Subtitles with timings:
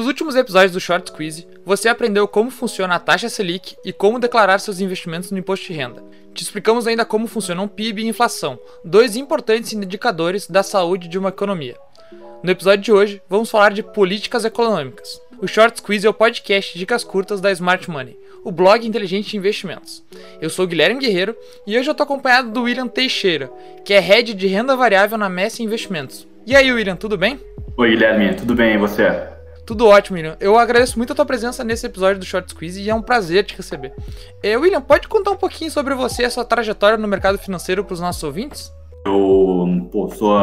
[0.00, 4.18] Nos últimos episódios do Short Squeeze, você aprendeu como funciona a taxa Selic e como
[4.18, 6.02] declarar seus investimentos no imposto de renda.
[6.32, 11.28] Te explicamos ainda como funcionam PIB e inflação, dois importantes indicadores da saúde de uma
[11.28, 11.76] economia.
[12.42, 15.20] No episódio de hoje, vamos falar de políticas econômicas.
[15.38, 19.36] O Short Squeeze é o podcast dicas curtas da Smart Money, o blog inteligente de
[19.36, 20.02] investimentos.
[20.40, 21.36] Eu sou Guilherme Guerreiro
[21.66, 23.52] e hoje eu estou acompanhado do William Teixeira,
[23.84, 26.26] que é head de renda variável na Messi Investimentos.
[26.46, 27.38] E aí, William, tudo bem?
[27.76, 29.38] Oi, Guilherme, tudo bem e você?
[29.70, 30.36] Tudo ótimo, William.
[30.40, 33.44] Eu agradeço muito a tua presença nesse episódio do Short Squeeze e é um prazer
[33.44, 33.92] te receber.
[34.42, 37.84] É, William, pode contar um pouquinho sobre você e a sua trajetória no mercado financeiro
[37.84, 38.72] para os nossos ouvintes?
[39.06, 40.36] Eu pô, sou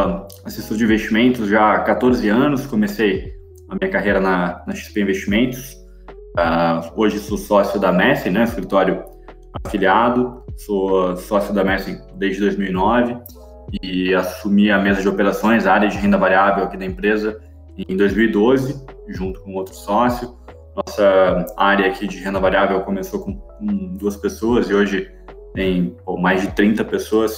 [0.45, 3.33] assessor de investimentos já há 14 anos, comecei
[3.67, 5.73] a minha carreira na, na XP Investimentos.
[6.39, 9.03] Uh, hoje sou sócio da Messi, né, escritório
[9.61, 13.17] afiliado, sou sócio da Messi desde 2009
[13.83, 17.45] e assumi a mesa de operações, a área de renda variável aqui da empresa
[17.77, 20.35] em 2012, junto com outro sócio.
[20.75, 23.39] Nossa área aqui de renda variável começou com,
[23.97, 25.11] duas pessoas e hoje
[25.53, 27.35] tem pô, mais de 30 pessoas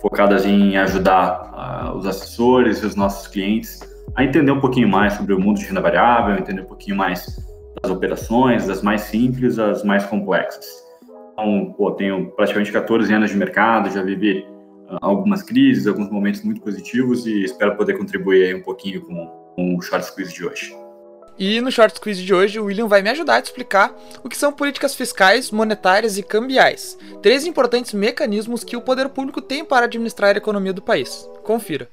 [0.00, 3.78] focadas em ajudar uh, os assessores e os nossos clientes
[4.16, 7.38] a entender um pouquinho mais sobre o mundo de renda variável, entender um pouquinho mais
[7.80, 10.66] das operações, das mais simples às mais complexas.
[11.32, 14.44] Então, pô, tenho praticamente 14 anos de mercado, já vivi
[14.88, 19.39] uh, algumas crises, alguns momentos muito positivos e espero poder contribuir aí um pouquinho com
[19.60, 20.76] o Short Squeeze de hoje.
[21.38, 24.36] E no Short Squeeze de hoje, o William vai me ajudar a explicar o que
[24.36, 26.98] são políticas fiscais, monetárias e cambiais.
[27.22, 31.26] Três importantes mecanismos que o poder público tem para administrar a economia do país.
[31.42, 31.88] Confira.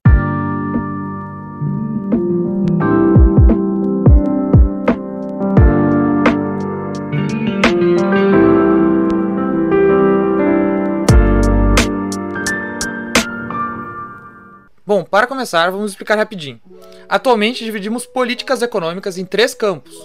[14.85, 16.61] Bom, para começar, vamos explicar rapidinho.
[17.09, 19.95] Atualmente dividimos políticas econômicas em três campos: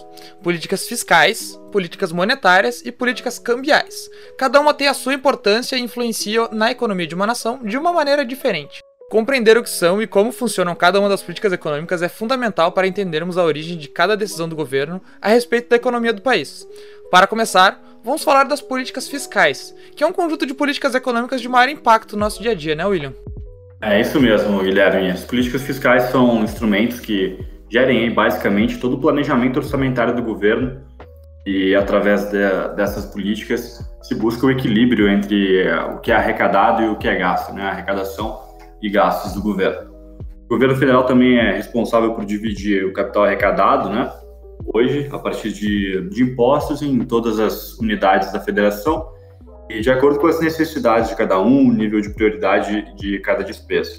[0.43, 4.09] políticas fiscais, políticas monetárias e políticas cambiais.
[4.39, 7.93] Cada uma tem a sua importância e influencia na economia de uma nação de uma
[7.93, 8.81] maneira diferente.
[9.11, 12.87] Compreender o que são e como funcionam cada uma das políticas econômicas é fundamental para
[12.87, 16.67] entendermos a origem de cada decisão do governo a respeito da economia do país.
[17.11, 21.49] Para começar, vamos falar das políticas fiscais, que é um conjunto de políticas econômicas de
[21.49, 23.13] maior impacto no nosso dia a dia, né, William?
[23.83, 25.11] É isso mesmo, Guilherme.
[25.11, 27.37] As políticas fiscais são instrumentos que
[27.69, 30.81] gerem basicamente todo o planejamento orçamentário do governo
[31.45, 32.39] e através de,
[32.77, 37.17] dessas políticas se busca o equilíbrio entre o que é arrecadado e o que é
[37.17, 37.65] gasto, né?
[37.65, 38.39] Arrecadação
[38.81, 39.91] e gastos do governo.
[40.45, 44.13] O governo federal também é responsável por dividir o capital arrecadado, né?
[44.73, 49.09] Hoje, a partir de, de impostos em todas as unidades da federação
[49.79, 53.43] e de acordo com as necessidades de cada um, o nível de prioridade de cada
[53.43, 53.91] despesa.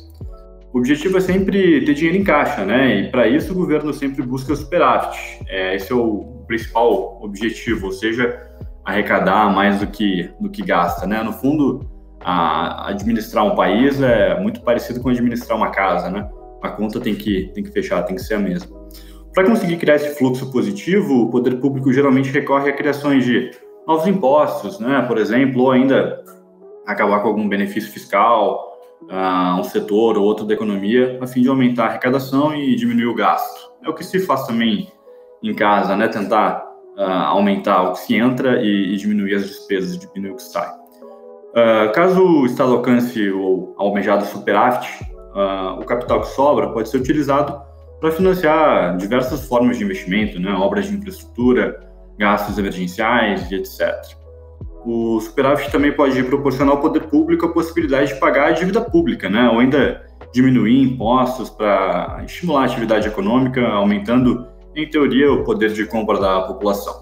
[0.73, 3.01] O objetivo é sempre ter dinheiro em caixa, né?
[3.01, 5.17] E para isso o governo sempre busca superávit.
[5.47, 8.41] É, esse é o principal objetivo, ou seja,
[8.83, 11.21] arrecadar mais do que do que gasta, né?
[11.21, 11.87] No fundo,
[12.19, 16.27] a, administrar um país é muito parecido com administrar uma casa, né?
[16.61, 18.75] A conta tem que tem que fechar, tem que ser a mesma.
[19.31, 23.51] Para conseguir criar esse fluxo positivo, o poder público geralmente recorre a criações de
[23.87, 25.03] novos impostos, né?
[25.07, 26.23] Por exemplo, ou ainda
[26.85, 28.71] acabar com algum benefício fiscal
[29.09, 32.75] a uh, um setor ou outro da economia, a fim de aumentar a arrecadação e
[32.75, 33.71] diminuir o gasto.
[33.83, 34.87] É o que se faz também
[35.41, 36.07] em casa, né?
[36.07, 36.63] Tentar
[36.97, 40.69] uh, aumentar o que se entra e, e, diminuir as despesas, diminuir o que sai.
[40.69, 44.89] Uh, caso o Estado alcance o almejado superávit,
[45.79, 47.59] o capital que sobra pode ser utilizado
[47.99, 50.53] para financiar diversas formas de investimento, né?
[50.53, 53.91] Obras de infraestrutura, gastos emergenciais e etc.
[54.85, 59.29] O superávit também pode proporcionar ao poder público a possibilidade de pagar a dívida pública,
[59.29, 59.49] né?
[59.49, 65.85] ou ainda diminuir impostos para estimular a atividade econômica, aumentando, em teoria, o poder de
[65.85, 67.01] compra da população.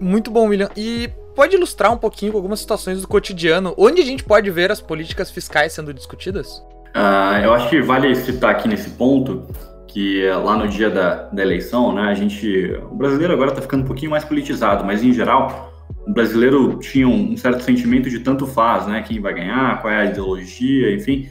[0.00, 0.68] Muito bom, William.
[0.76, 4.80] E pode ilustrar um pouquinho algumas situações do cotidiano, onde a gente pode ver as
[4.80, 6.58] políticas fiscais sendo discutidas?
[6.94, 9.46] Uh, eu acho que vale citar aqui nesse ponto
[9.92, 13.82] que lá no dia da, da eleição, né, a gente, o brasileiro agora está ficando
[13.82, 15.70] um pouquinho mais politizado, mas em geral
[16.06, 19.98] o brasileiro tinha um, certo sentimento de tanto faz, né, quem vai ganhar, qual é
[19.98, 21.28] a ideologia, enfim,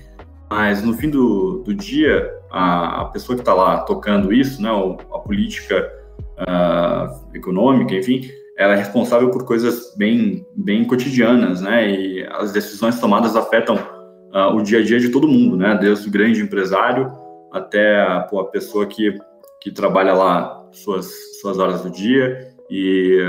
[0.50, 4.70] mas no fim do, do dia a, a pessoa que está lá tocando isso, né,
[4.70, 5.92] a política
[6.38, 13.00] uh, econômica, enfim, ela é responsável por coisas bem, bem cotidianas, né, e as decisões
[13.00, 17.21] tomadas afetam uh, o dia a dia de todo mundo, né, desde o grande empresário
[17.52, 19.18] até a, pô, a pessoa que,
[19.62, 21.12] que trabalha lá suas,
[21.42, 23.20] suas horas do dia e,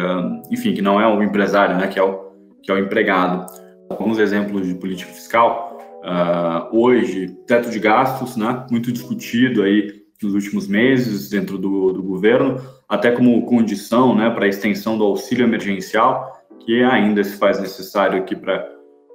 [0.50, 2.30] enfim, que não é o empresário, né, que é o,
[2.62, 3.46] que é o empregado.
[3.90, 5.78] Alguns exemplos de política fiscal.
[6.02, 12.02] Uh, hoje, teto de gastos, né, muito discutido aí nos últimos meses dentro do, do
[12.02, 12.60] governo.
[12.88, 18.18] até como condição né, para a extensão do auxílio emergencial, que ainda se faz necessário
[18.18, 18.70] aqui para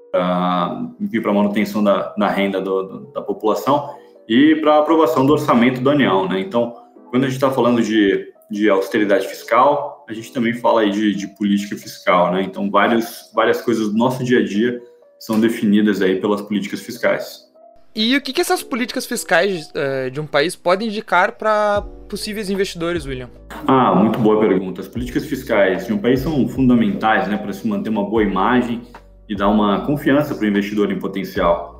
[0.09, 3.94] para a manutenção da, da renda do, do, da população
[4.27, 6.27] e para a aprovação do orçamento da União.
[6.27, 6.39] Né?
[6.41, 6.74] Então,
[7.09, 11.15] quando a gente está falando de, de austeridade fiscal, a gente também fala aí de,
[11.15, 12.31] de política fiscal.
[12.31, 12.44] Né?
[12.44, 14.81] Então, várias, várias coisas do nosso dia a dia
[15.19, 17.47] são definidas aí pelas políticas fiscais.
[17.95, 22.47] E o que, que essas políticas fiscais uh, de um país podem indicar para possíveis
[22.47, 23.27] investidores, William?
[23.65, 24.81] Ah, muito boa pergunta.
[24.81, 28.83] As políticas fiscais de um país são fundamentais né, para se manter uma boa imagem
[29.27, 31.76] e dar uma confiança para o investidor em potencial.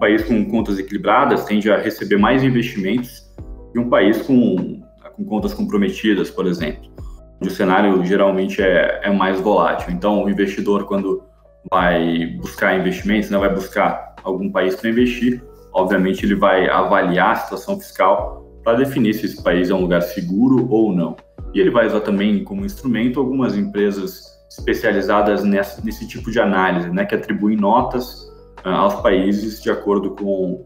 [0.00, 3.30] País com contas equilibradas tende a receber mais investimentos
[3.70, 4.82] que um país com,
[5.14, 6.90] com contas comprometidas, por exemplo,
[7.38, 9.92] onde o cenário geralmente é, é mais volátil.
[9.92, 11.22] Então, o investidor, quando
[11.70, 17.36] vai buscar investimentos, né, vai buscar algum país para investir, obviamente ele vai avaliar a
[17.36, 21.14] situação fiscal para definir se esse país é um lugar seguro ou não.
[21.52, 26.88] E ele vai usar também como instrumento algumas empresas especializadas nesse, nesse tipo de análise,
[26.88, 28.29] né, que atribuem notas
[28.64, 30.64] aos países de acordo com,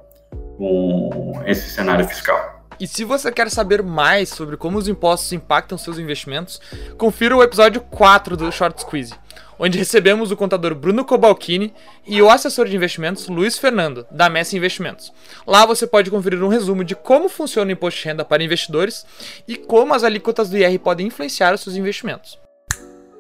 [0.57, 2.63] com esse cenário fiscal.
[2.79, 6.61] E se você quer saber mais sobre como os impostos impactam seus investimentos,
[6.99, 9.15] confira o episódio 4 do Short Squeeze
[9.59, 11.73] onde recebemos o contador Bruno Cobalcini
[12.07, 15.13] e o assessor de investimentos Luiz Fernando, da Messi Investimentos.
[15.47, 19.07] Lá você pode conferir um resumo de como funciona o imposto de renda para investidores
[19.47, 22.39] e como as alíquotas do IR podem influenciar os seus investimentos.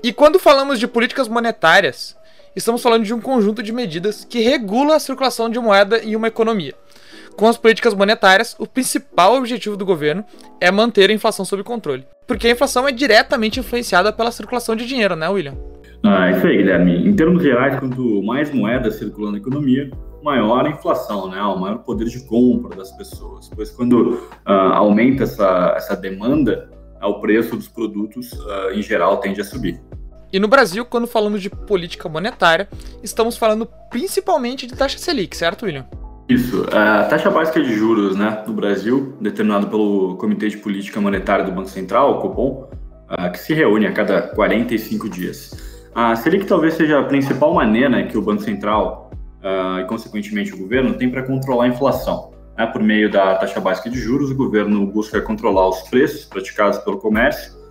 [0.02, 2.16] E quando falamos de políticas monetárias,
[2.56, 6.28] estamos falando de um conjunto de medidas que regula a circulação de moeda em uma
[6.28, 6.74] economia.
[7.36, 10.24] Com as políticas monetárias, o principal objetivo do governo
[10.60, 14.86] é manter a inflação sob controle, porque a inflação é diretamente influenciada pela circulação de
[14.86, 15.54] dinheiro, né, William?
[16.04, 17.08] Ah, isso aí, Guilherme.
[17.08, 19.90] Em termos gerais, quanto mais moedas circulando na economia,
[20.22, 21.40] maior a inflação, né?
[21.42, 23.50] O maior poder de compra das pessoas.
[23.54, 26.68] Pois quando ah, aumenta essa, essa demanda,
[27.02, 29.80] o preço dos produtos, ah, em geral, tende a subir.
[30.34, 32.68] E no Brasil, quando falamos de política monetária,
[33.04, 35.86] estamos falando principalmente de taxa Selic, certo, William?
[36.28, 36.66] Isso.
[36.72, 41.52] A taxa básica de juros né, no Brasil, determinada pelo Comitê de Política Monetária do
[41.52, 42.68] Banco Central, o Copom,
[43.06, 45.86] ah, que se reúne a cada 45 dias.
[45.94, 50.58] A Selic talvez seja a principal maneira que o Banco Central uh, e, consequentemente, o
[50.58, 52.32] governo tem para controlar a inflação.
[52.58, 52.66] Né?
[52.66, 56.98] Por meio da taxa básica de juros, o governo busca controlar os preços praticados pelo
[56.98, 57.62] comércio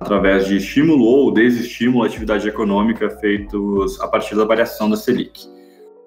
[0.00, 5.46] através de estímulo ou desestímulo à atividade econômica feitos a partir da variação da Selic.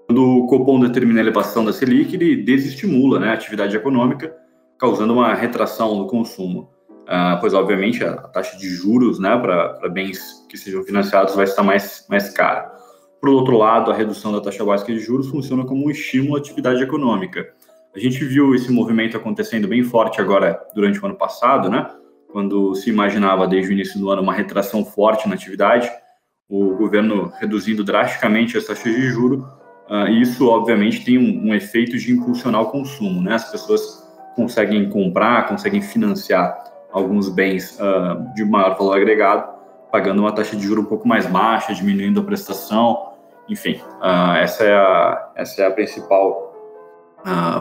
[0.07, 4.35] Quando o Copom determina a elevação da Selic, ele desestimula né, a atividade econômica,
[4.77, 6.69] causando uma retração do consumo.
[7.03, 11.63] Uh, pois, obviamente, a taxa de juros né, para bens que sejam financiados vai estar
[11.63, 12.71] mais, mais cara.
[13.19, 16.39] Por outro lado, a redução da taxa básica de juros funciona como um estímulo à
[16.39, 17.53] atividade econômica.
[17.95, 21.87] A gente viu esse movimento acontecendo bem forte agora durante o ano passado, né?
[22.31, 25.89] Quando se imaginava desde o início do ano uma retração forte na atividade,
[26.51, 29.41] o governo reduzindo drasticamente as taxas de juros,
[29.89, 33.21] uh, isso, obviamente, tem um, um efeito de impulsionar o consumo.
[33.21, 33.35] Né?
[33.35, 34.05] As pessoas
[34.35, 36.61] conseguem comprar, conseguem financiar
[36.91, 39.49] alguns bens uh, de maior valor agregado,
[39.89, 43.13] pagando uma taxa de juros um pouco mais baixa, diminuindo a prestação,
[43.47, 46.49] enfim, uh, essa, é a, essa é a principal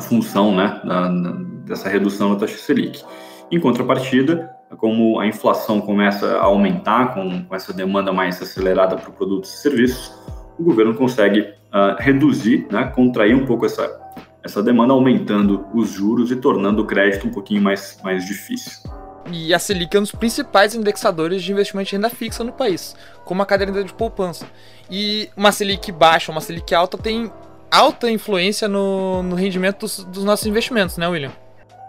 [0.01, 1.09] função né, da,
[1.67, 3.05] dessa redução da taxa Selic.
[3.51, 9.11] Em contrapartida, como a inflação começa a aumentar com, com essa demanda mais acelerada para
[9.11, 10.13] produtos e serviços,
[10.59, 14.01] o governo consegue uh, reduzir, né, contrair um pouco essa,
[14.43, 18.73] essa demanda, aumentando os juros e tornando o crédito um pouquinho mais, mais difícil.
[19.33, 22.97] E a Selic é um dos principais indexadores de investimento de renda fixa no país,
[23.25, 24.47] como a caderneta de poupança.
[24.91, 27.31] E uma Selic baixa, uma Selic alta tem
[27.71, 31.31] alta influência no, no rendimento dos, dos, nossos investimentos, né, William?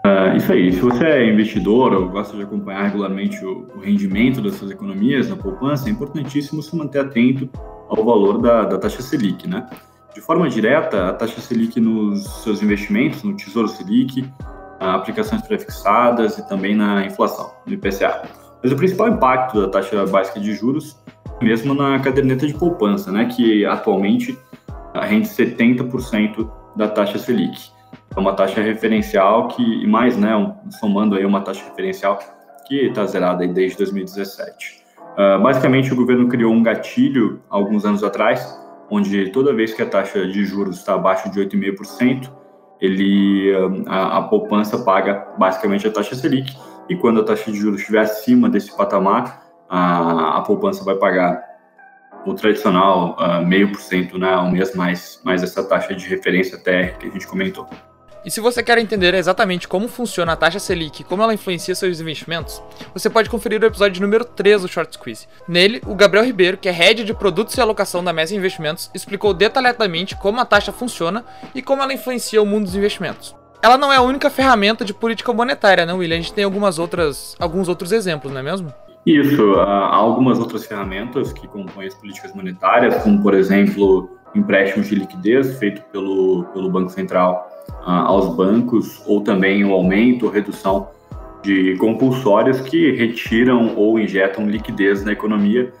[0.04, 0.72] Uh, isso aí.
[0.72, 5.28] Se você é investidor ou gosta de acompanhar regularmente o, o, rendimento das suas economias
[5.28, 7.48] na poupança, é importantíssimo se manter atento
[7.88, 9.64] ao valor da, da taxa Selic, né?
[10.12, 14.28] De forma direta, a taxa Selic nos seus investimentos, no Tesouro Selic,
[14.80, 18.22] aplicações prefixadas e também na inflação, no IPCA.
[18.62, 21.00] Mas o principal impacto da taxa básica de juros
[21.40, 24.36] é mesmo na caderneta de poupança, né, que atualmente
[24.94, 27.70] rende 70% da taxa Selic.
[28.14, 30.30] É uma taxa referencial que, mais, né,
[30.80, 32.18] somando aí uma taxa referencial
[32.66, 34.82] que está zerada desde 2017.
[35.16, 38.58] Uh, ah, basicamente, o governo criou um gatilho alguns anos atrás,
[38.90, 42.30] onde toda vez que a taxa de juros está abaixo de 8,5%,
[42.80, 43.52] ele
[43.86, 46.56] a, a, poupança paga basicamente a taxa Selic
[46.88, 51.40] e quando a taxa de juros estiver acima desse patamar, a, a poupança vai pagar
[52.26, 53.16] o tradicional
[53.46, 57.10] meio por cento né, ao mês mais, mais essa taxa de referência TR que a
[57.10, 57.66] gente comentou.
[58.24, 61.74] E se você quer entender exatamente como funciona a taxa Selic e como ela influencia
[61.74, 62.62] seus investimentos,
[62.94, 65.26] você pode conferir o episódio número 3 do Short Squeeze.
[65.48, 69.34] Nele, o Gabriel Ribeiro, que é head de produtos e alocação da Mesa Investimentos, explicou
[69.34, 73.34] detalhadamente como a taxa funciona e como ela influencia o mundo dos investimentos.
[73.60, 76.18] Ela não é a única ferramenta de política monetária, não, William?
[76.18, 78.72] A gente tem algumas outras, alguns outros exemplos, não é mesmo?
[79.04, 84.94] Isso, há algumas outras ferramentas que compõem as políticas monetárias, como, por exemplo, empréstimos de
[84.94, 90.88] liquidez feito pelo, pelo Banco Central uh, aos bancos, ou também o aumento ou redução
[91.42, 95.72] de compulsórios que retiram ou injetam liquidez na economia,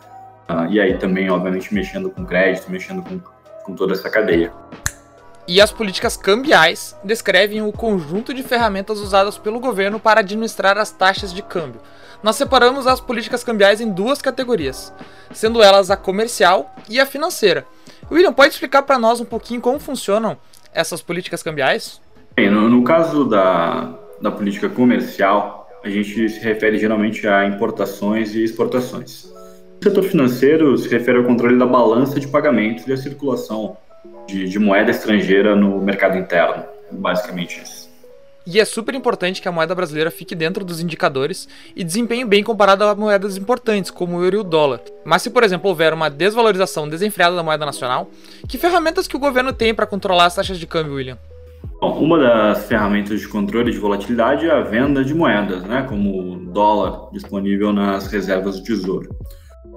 [0.48, 3.20] uh, e aí também, obviamente, mexendo com crédito, mexendo com,
[3.64, 4.52] com toda essa cadeia.
[5.46, 10.92] E as políticas cambiais descrevem o conjunto de ferramentas usadas pelo governo para administrar as
[10.92, 11.80] taxas de câmbio.
[12.22, 14.92] Nós separamos as políticas cambiais em duas categorias,
[15.32, 17.66] sendo elas a comercial e a financeira.
[18.10, 20.36] William, pode explicar para nós um pouquinho como funcionam
[20.72, 22.00] essas políticas cambiais?
[22.36, 28.34] Bem, no, no caso da, da política comercial, a gente se refere geralmente a importações
[28.34, 29.24] e exportações.
[29.80, 33.76] O setor financeiro se refere ao controle da balança de pagamentos e a circulação
[34.28, 37.81] de, de moeda estrangeira no mercado interno, basicamente isso.
[38.44, 42.42] E é super importante que a moeda brasileira fique dentro dos indicadores e desempenhe bem
[42.42, 44.80] comparado a moedas importantes, como o euro e o dólar.
[45.04, 48.10] Mas se, por exemplo, houver uma desvalorização desenfreada da moeda nacional,
[48.48, 51.18] que ferramentas que o governo tem para controlar as taxas de câmbio, William?
[51.80, 56.32] Bom, uma das ferramentas de controle de volatilidade é a venda de moedas, né, como
[56.32, 59.08] o dólar disponível nas reservas do Tesouro.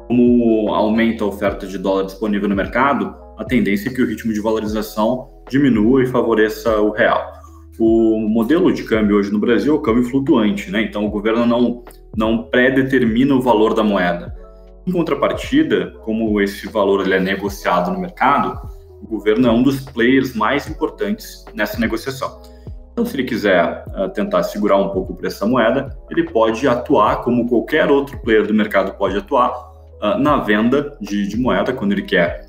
[0.07, 4.33] Como aumenta a oferta de dólar disponível no mercado, a tendência é que o ritmo
[4.33, 7.44] de valorização diminua e favoreça o real.
[7.77, 10.81] O modelo de câmbio hoje no Brasil é o câmbio flutuante, né?
[10.81, 11.83] então o governo não,
[12.15, 14.33] não pré-determina o valor da moeda.
[14.87, 18.59] Em contrapartida, como esse valor ele é negociado no mercado,
[19.01, 22.41] o governo é um dos players mais importantes nessa negociação.
[22.95, 26.65] Então, se ele quiser uh, tentar segurar um pouco o preço da moeda, ele pode
[26.65, 29.51] atuar como qualquer outro player do mercado pode atuar
[30.01, 32.44] uh, na venda de, de, moeda, quando ele quer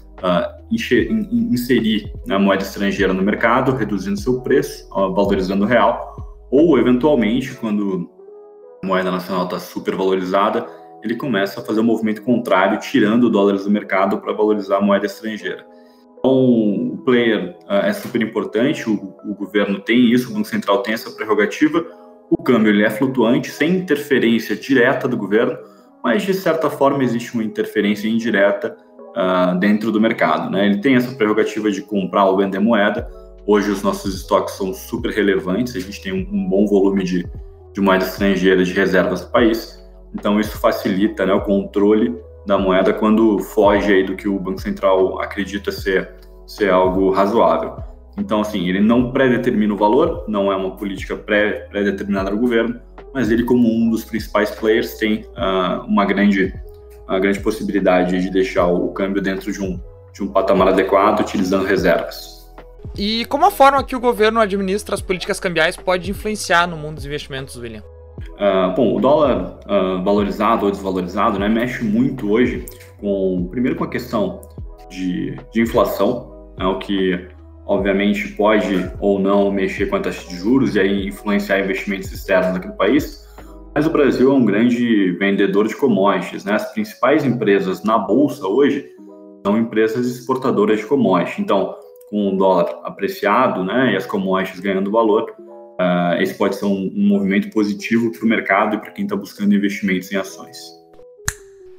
[0.71, 6.17] inserir a moeda estrangeira no mercado, reduzindo seu preço, valorizando o real,
[6.51, 8.11] ou eventualmente, quando
[8.83, 10.67] a moeda nacional está super valorizada,
[11.03, 15.07] ele começa a fazer um movimento contrário, tirando dólares do mercado para valorizar a moeda
[15.07, 15.65] estrangeira.
[16.19, 20.83] Então, o player uh, é super importante, o, o, governo tem isso, o Banco Central
[20.83, 21.85] tem essa prerrogativa,
[22.31, 25.57] o câmbio ele é flutuante, sem interferência direta do governo,
[26.03, 28.77] mas de certa forma existe uma interferência indireta
[29.17, 30.51] uh, dentro do mercado.
[30.51, 30.67] Né?
[30.67, 33.09] Ele tem essa prerrogativa de comprar ou vender moeda.
[33.47, 37.27] Hoje os nossos estoques são super relevantes, a gente tem um, um bom volume de,
[37.73, 39.83] de moeda estrangeira de reservas do país.
[40.15, 42.15] Então isso facilita né, o controle
[42.47, 46.15] da moeda quando foge aí do que o Banco Central acredita ser,
[46.47, 47.77] ser algo razoável.
[48.19, 52.81] Então, assim, ele não pré-determina o valor, não é uma política pré-determinada do governo,
[53.13, 56.55] mas ele, como um dos principais players, tem uh, uma grande
[57.07, 59.81] a grande possibilidade de deixar o câmbio dentro de um,
[60.13, 62.37] de um patamar adequado, utilizando reservas.
[62.97, 66.97] E como a forma que o governo administra as políticas cambiais pode influenciar no mundo
[66.97, 67.83] dos investimentos, William?
[68.33, 72.65] Uh, bom, o dólar uh, valorizado ou desvalorizado né, mexe muito hoje
[72.99, 74.41] com, primeiro com a questão
[74.91, 77.29] de, de inflação, né, o que
[77.67, 82.57] obviamente pode ou não mexer com a taxa de juros e aí influenciar investimentos externos
[82.57, 83.25] aqui no país,
[83.76, 86.54] mas o Brasil é um grande vendedor de commodities, né?
[86.54, 88.90] As principais empresas na bolsa hoje
[89.45, 91.40] são empresas exportadoras de commodities.
[91.40, 91.76] Então,
[92.09, 96.90] com o dólar apreciado, né, e as commodities ganhando valor, uh, esse pode ser um,
[96.97, 100.56] um movimento positivo para o mercado e para quem está buscando investimentos em ações.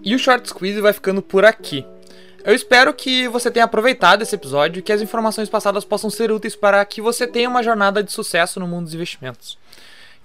[0.04, 1.84] E o Short Squeeze vai ficando por aqui.
[2.46, 6.32] Eu espero que você tenha aproveitado esse episódio e que as informações passadas possam ser
[6.32, 9.58] úteis para que você tenha uma jornada de sucesso no mundo dos investimentos.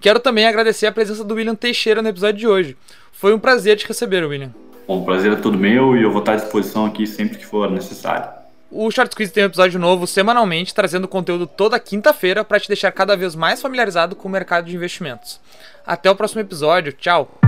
[0.02, 2.76] Quero também agradecer a presença do William Teixeira no episódio de hoje.
[3.12, 4.52] Foi um prazer te receber, William.
[4.86, 7.46] Bom, o prazer é todo meu e eu vou estar à disposição aqui sempre que
[7.46, 8.28] for necessário.
[8.68, 12.90] O Short Quiz tem um episódio novo semanalmente, trazendo conteúdo toda quinta-feira para te deixar
[12.90, 15.40] cada vez mais familiarizado com o mercado de investimentos.
[15.86, 17.41] Até o próximo episódio, tchau!